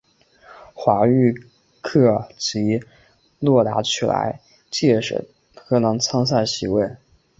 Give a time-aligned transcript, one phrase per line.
[0.73, 1.31] 华域
[1.79, 2.81] 克及
[3.37, 4.99] 洛达取得来届
[5.55, 6.95] 荷甲参赛席位。